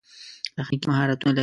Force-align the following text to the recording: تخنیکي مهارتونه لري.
تخنیکي 0.57 0.85
مهارتونه 0.89 1.29
لري. 1.35 1.39